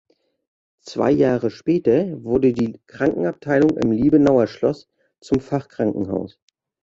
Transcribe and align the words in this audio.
Zwei 0.79 1.11
Jahre 1.11 1.51
später 1.51 2.23
wurde 2.23 2.53
die 2.53 2.81
Krankenabteilung 2.87 3.77
im 3.77 3.91
Liebenauer 3.91 4.47
Schloss 4.47 4.89
zum 5.19 5.39
Fachkrankenhaus. 5.41 6.39